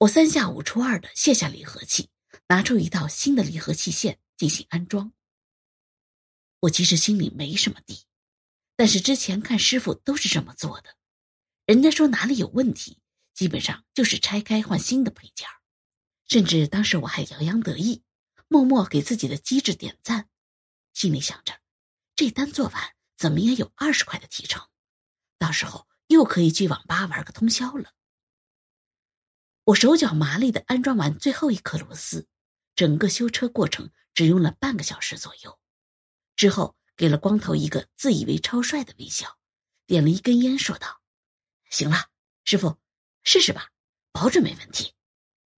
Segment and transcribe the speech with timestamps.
[0.00, 2.08] 我三下五除二的卸下离合器，
[2.48, 5.12] 拿出一套新的离合器线进行安装。
[6.60, 8.06] 我其实心里没什么底，
[8.76, 10.96] 但是之前看师傅都是这么做的，
[11.66, 12.98] 人家说哪里有问题，
[13.34, 15.46] 基本上就是拆开换新的配件
[16.26, 18.02] 甚至当时我还洋洋得意，
[18.48, 20.30] 默默给自己的机智点赞，
[20.94, 21.60] 心里想着，
[22.16, 24.66] 这单做完怎么也有二十块的提成，
[25.38, 27.92] 到时候又可以去网吧玩个通宵了。
[29.70, 32.26] 我手脚麻利的安装完最后一颗螺丝，
[32.74, 35.60] 整个修车过程只用了半个小时左右。
[36.34, 39.38] 之后给了光头一个自以为超帅的微笑，
[39.86, 41.00] 点了一根烟，说道
[41.70, 42.08] ：“行了，
[42.44, 42.78] 师傅，
[43.22, 43.70] 试试吧，
[44.10, 44.94] 保准没问题。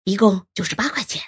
[0.04, 1.22] 一共九十八块钱。”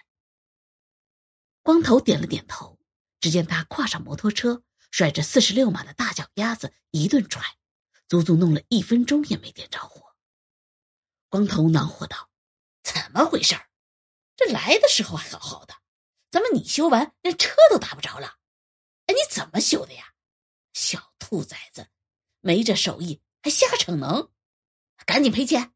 [1.63, 2.79] 光头点了点头。
[3.21, 7.43] 只见他跨上摩托车，甩着四十六码的大脚丫子一顿踹，
[8.07, 10.15] 足足弄了一分钟也没点着火。
[11.31, 12.29] 光头恼火道
[12.85, 13.57] ：“怎么回事
[14.37, 15.75] 这来的时候还好好的，
[16.31, 18.37] 怎么你修完连车都打不着了？”
[19.07, 20.15] 哎，你怎么修的呀，
[20.73, 21.89] 小兔崽子，
[22.41, 24.31] 没这手艺还瞎逞能，
[25.05, 25.75] 赶紧赔钱！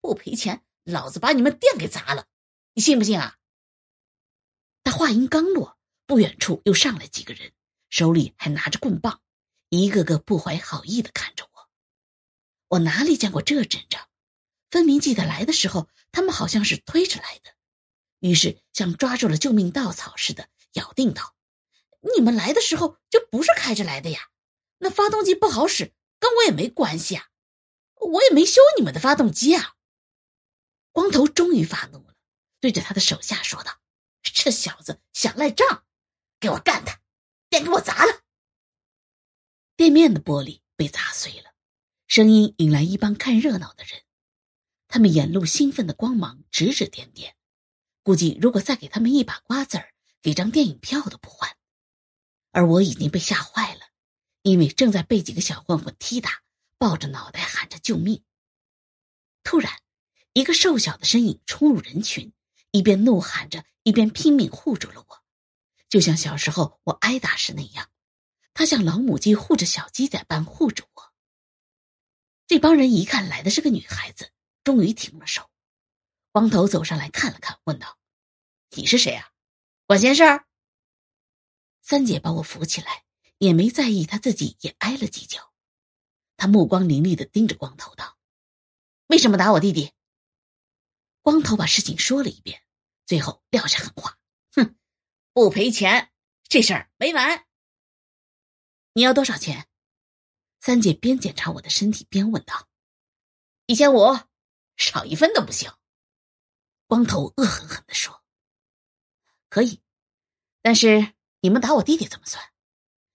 [0.00, 2.26] 不赔钱，老子把你们店给砸了，
[2.74, 3.38] 你信不信啊？
[4.84, 7.52] 他话音刚落，不远处又上来几个人，
[7.90, 9.22] 手里还拿着棍棒，
[9.68, 11.68] 一个个不怀好意的看着我。
[12.68, 14.08] 我哪里见过这阵仗？
[14.70, 17.54] 分明记得来的时候，他们好像是推着来的，
[18.20, 21.34] 于是像抓住了救命稻草似的，咬定道。
[22.14, 24.30] 你们来的时候就不是开着来的呀，
[24.78, 27.26] 那发动机不好使，跟我也没关系啊，
[27.96, 29.74] 我也没修你们的发动机啊。
[30.90, 32.14] 光头终于发怒了，
[32.60, 33.78] 对着他的手下说道
[34.24, 35.84] ：“这小子想赖账，
[36.40, 36.98] 给我干他，
[37.50, 38.22] 店给我砸了。”
[39.76, 41.52] 店面的玻璃被砸碎了，
[42.06, 44.05] 声音引来一帮看热闹的人，
[44.96, 47.36] 他们眼露兴奋的光芒，指指点点，
[48.02, 51.54] 估计如果再给他们一把瓜子儿，给张电影票都不换。
[52.50, 53.82] 而我已经被吓坏了，
[54.40, 56.40] 因为正在被几个小混混踢打，
[56.78, 58.24] 抱着脑袋喊着救命。
[59.44, 59.70] 突然，
[60.32, 62.32] 一个瘦小的身影冲入人群，
[62.70, 65.22] 一边怒喊着，一边拼命护住了我，
[65.90, 67.90] 就像小时候我挨打时那样，
[68.54, 71.12] 他像老母鸡护着小鸡仔般护着我。
[72.46, 74.30] 这帮人一看来的是个女孩子，
[74.66, 75.48] 终于停了手。
[76.32, 77.96] 光头走上来看了看，问道
[78.74, 79.30] ：“你是谁啊？
[79.86, 80.44] 管闲事儿？”
[81.82, 83.04] 三姐把我扶起来，
[83.38, 85.52] 也没在意，她自己也挨了几脚。
[86.36, 88.18] 她目光凌厉的盯着光头道
[89.06, 89.92] ：“为什么打我弟弟？”
[91.22, 92.60] 光头把事情说了一遍，
[93.06, 94.18] 最后撂下狠话
[94.50, 94.76] ：“哼，
[95.32, 96.12] 不赔钱，
[96.48, 97.46] 这事儿没完。
[98.94, 99.68] 你要多少钱？”
[100.60, 102.66] 三姐边检查我的身体边问道
[103.66, 104.18] ：“一千五，
[104.76, 105.70] 少一分都不行。”
[106.86, 108.22] 光头恶狠狠的说
[109.50, 109.82] ：“可以，
[110.62, 112.42] 但是。”你们打我弟弟怎么算？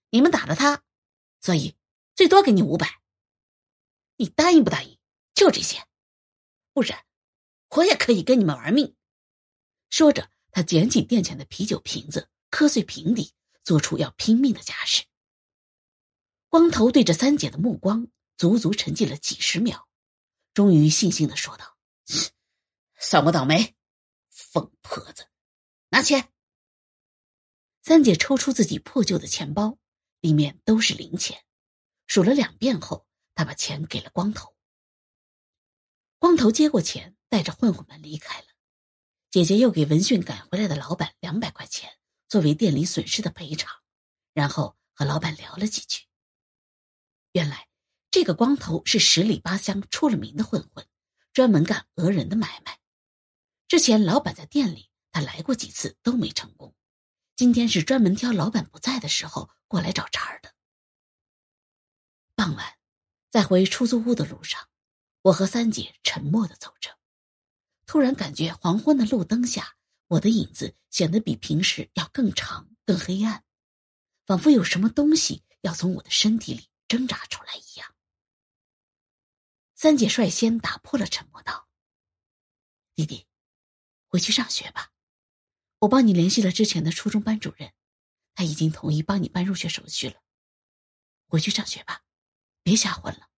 [0.08, 0.82] 你们打了他，
[1.40, 1.76] 所以
[2.14, 3.02] 最多给你五百。
[4.16, 4.98] 你答应不答应？
[5.34, 5.86] 就这些，
[6.72, 7.04] 不然
[7.68, 8.96] 我也可以跟你们玩命。
[9.90, 15.04] 说着，他捡起店前的啤酒瓶子，磕碎瓶底，做出要拼命的架势。
[16.48, 18.08] 光头对着三姐的目光
[18.38, 19.86] 足足沉寂了几十秒，
[20.54, 21.76] 终于悻悻的说道
[22.98, 23.74] ：“算我倒霉，
[24.30, 25.28] 疯婆子，
[25.88, 26.32] 拿钱。”
[27.82, 29.78] 三姐抽出自己破旧的钱包，
[30.20, 31.44] 里面都是零钱，
[32.06, 34.54] 数了两遍后，她把钱给了光头。
[36.18, 38.46] 光头接过钱，带着混混们离开了。
[39.30, 41.98] 姐姐又给闻讯赶回来的老板两百块钱，
[42.28, 43.82] 作为店里损失的赔偿，
[44.32, 46.06] 然后和老板聊了几句。
[47.32, 47.66] 原来
[48.12, 50.86] 这个光头是十里八乡出了名的混混，
[51.32, 52.78] 专门干讹人的买卖。
[53.66, 56.74] 之前老板在店里，他来过几次都没成功。
[57.36, 60.52] 今天是专门挑老板不在的时候过来找茬的。
[62.34, 62.76] 傍晚，
[63.30, 64.68] 在回出租屋的路上，
[65.22, 66.90] 我和三姐沉默的走着，
[67.86, 69.76] 突然感觉黄昏的路灯下，
[70.08, 73.42] 我的影子显得比平时要更长、更黑暗，
[74.26, 77.54] 仿佛有什么东西要从我的身体里挣扎出来。
[79.82, 81.66] 三姐率先打破了沉默，道
[82.94, 83.26] ：“弟弟，
[84.06, 84.92] 回去上学吧。”
[85.80, 87.72] 我帮你联系了之前的初中班主任，
[88.32, 90.22] 他已经同意帮你办入学手续了。
[91.26, 92.02] 回去上学吧，
[92.62, 93.28] 别瞎混了，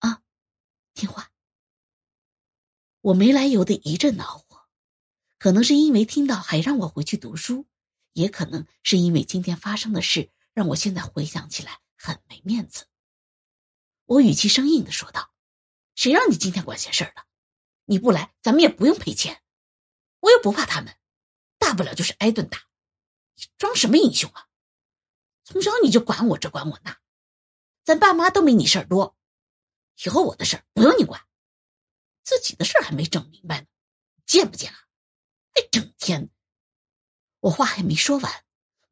[0.00, 0.22] 啊，
[0.92, 1.32] 听话。
[3.00, 4.68] 我没来由的一阵恼火，
[5.38, 7.66] 可能是因为听到还让我回去读书，
[8.12, 12.88] 也可能是因为今天发生的事让我现在回想起来很没面子。
[14.04, 15.32] 我语气生硬的说道
[15.94, 17.26] ：“谁让你今天管闲事儿了？
[17.84, 19.42] 你不来，咱们也不用赔钱，
[20.20, 20.96] 我又不怕他们，
[21.58, 22.64] 大不了就是挨顿打。
[23.58, 24.48] 装什么英雄啊？
[25.44, 26.98] 从小你就管我这管我那，
[27.84, 29.16] 咱爸妈都没你事儿多。
[30.04, 31.26] 以后我的事儿不用你管，
[32.22, 33.66] 自己的事儿还没整明白呢，
[34.24, 34.78] 见不见啊？
[35.54, 36.30] 还整天……
[37.40, 38.44] 我话还没说完，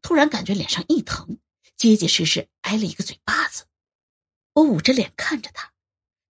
[0.03, 1.41] 突然感觉脸上一疼，
[1.77, 3.67] 结结实实挨了一个嘴巴子。
[4.53, 5.72] 我捂着脸看着他，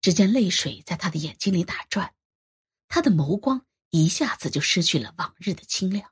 [0.02, 2.16] 只见泪水在他的眼睛里打转，
[2.88, 6.12] 他的眸光一下子就失去了往日的清亮。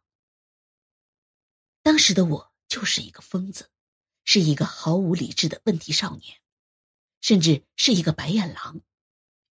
[1.82, 3.72] 当时的我就是一个疯子，
[4.24, 6.40] 是一个毫无理智的问题少年，
[7.20, 8.82] 甚至是一个白眼狼。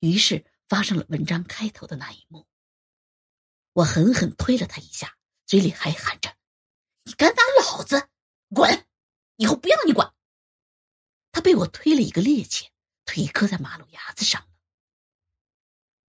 [0.00, 2.46] 于是发生了文章开头的那一幕。
[3.72, 6.36] 我狠狠推了他一下，嘴里还喊着
[7.02, 8.08] ：“你敢打老子，
[8.54, 8.86] 滚！
[9.36, 10.14] 以后不要你管。”
[11.32, 12.68] 他被我推了一个趔趄，
[13.08, 14.48] 腿磕在马路牙子上了。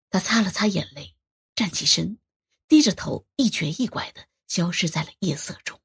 [0.09, 1.15] 他擦了擦眼泪，
[1.53, 2.19] 站起身，
[2.67, 5.79] 低着头，一瘸一拐的消失在了夜色中。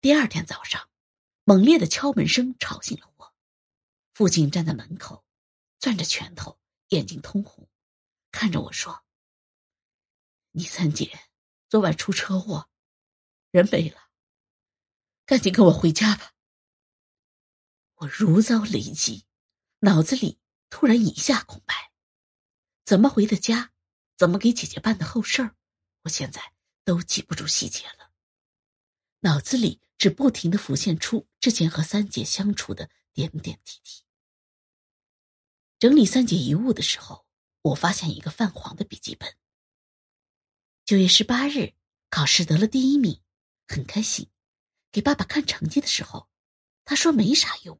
[0.00, 0.88] 第二天早上，
[1.44, 3.34] 猛烈的敲门声吵醒了我。
[4.14, 5.26] 父亲站在门口，
[5.78, 6.58] 攥着拳头，
[6.88, 7.68] 眼睛通红，
[8.30, 9.04] 看着我说
[10.52, 11.28] ：“你三姐
[11.68, 12.70] 昨晚出车祸，
[13.50, 14.08] 人没了，
[15.26, 16.32] 赶紧跟我回家吧。”
[17.96, 19.23] 我如遭雷击，
[19.84, 20.38] 脑子里
[20.70, 21.92] 突然一下空白，
[22.86, 23.70] 怎么回的家，
[24.16, 25.56] 怎么给姐姐办的后事儿，
[26.04, 26.54] 我现在
[26.86, 28.10] 都记不住细节了。
[29.20, 34.02] 脑子里只不停的浮现出之前和三姐相处的点点滴滴。
[35.78, 37.26] 整理三姐遗物的时候，
[37.60, 39.36] 我发现一个泛黄的笔记本。
[40.86, 41.74] 九月十八日
[42.08, 43.20] 考试得了第一名，
[43.68, 44.30] 很开心，
[44.90, 46.30] 给爸爸看成绩的时候，
[46.86, 47.78] 他说没啥用。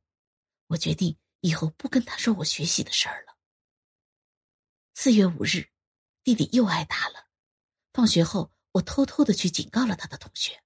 [0.67, 3.37] 我决定以后不跟他说我学习的事儿了。
[4.95, 5.69] 四月五日，
[6.23, 7.29] 弟弟又挨打了。
[7.93, 10.63] 放学后，我偷偷的去警告了他的同学。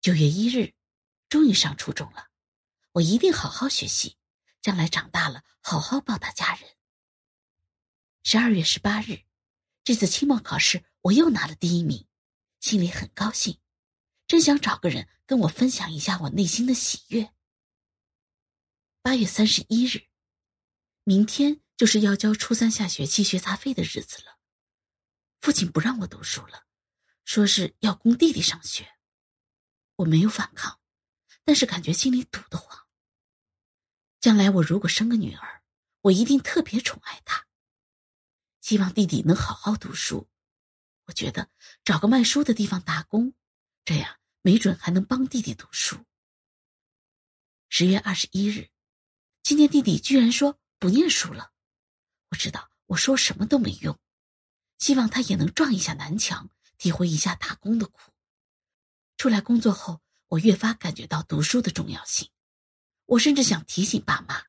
[0.00, 0.72] 九月一日，
[1.28, 2.28] 终于上初中了，
[2.92, 4.16] 我一定好好学习，
[4.62, 6.76] 将来长大了好好报答家人。
[8.24, 9.24] 十二月十八日，
[9.84, 12.06] 这次期末考试我又拿了第一名，
[12.60, 13.60] 心里很高兴，
[14.26, 17.30] 真想找个人跟我分享一下我内心的喜悦。
[19.08, 20.06] 八月三十一日，
[21.02, 24.38] 明天就是要交初三下学期学杂费的日子了。
[25.40, 26.66] 父亲不让我读书了，
[27.24, 28.98] 说是要供弟弟上学。
[29.96, 30.78] 我没有反抗，
[31.42, 32.86] 但是感觉心里堵得慌。
[34.20, 35.62] 将来我如果生个女儿，
[36.02, 37.46] 我一定特别宠爱她。
[38.60, 40.28] 希望弟弟能好好读书。
[41.06, 41.48] 我觉得
[41.82, 43.32] 找个卖书的地方打工，
[43.86, 46.04] 这样没准还能帮弟弟读书。
[47.70, 48.68] 十月二十一日。
[49.48, 51.54] 今天弟弟居然说不念书了，
[52.28, 53.98] 我知道我说什么都没用，
[54.76, 58.12] 希望他也能撞一下南墙，体会一下打工的苦。
[59.16, 62.30] 出来工作后，我越发感觉到读书的重要性。
[63.06, 64.44] 我甚至想提醒爸妈，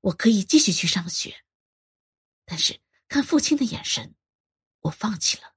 [0.00, 1.44] 我可以继续去上学，
[2.46, 4.14] 但是看父亲的眼神，
[4.80, 5.56] 我放弃了。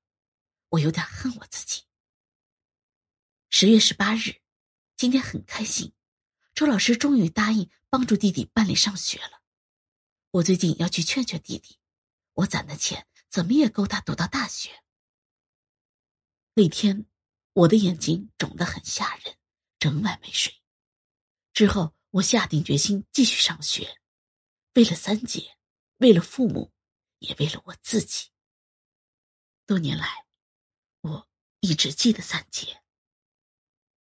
[0.67, 1.83] 我有点恨我自己。
[3.49, 4.41] 十月十八日，
[4.97, 5.93] 今天很开心。
[6.53, 9.41] 周老师终于答应帮助弟弟办理上学了。
[10.31, 11.77] 我最近要去劝劝弟弟，
[12.33, 14.83] 我攒的钱怎么也够他读到大学。
[16.53, 17.05] 那天，
[17.53, 19.37] 我的眼睛肿得很吓人，
[19.79, 20.53] 整晚没睡。
[21.53, 23.99] 之后，我下定决心继续上学，
[24.73, 25.57] 为了三姐，
[25.97, 26.71] 为了父母，
[27.19, 28.29] 也为了我自己。
[29.65, 30.25] 多年来，
[31.01, 31.29] 我
[31.61, 32.80] 一直记得三姐。